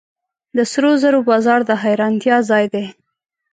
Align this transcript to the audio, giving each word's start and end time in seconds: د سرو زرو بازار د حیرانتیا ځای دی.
د 0.57 0.59
سرو 0.71 0.91
زرو 1.01 1.19
بازار 1.29 1.59
د 1.69 1.71
حیرانتیا 1.83 2.37
ځای 2.49 2.65
دی. 2.73 2.85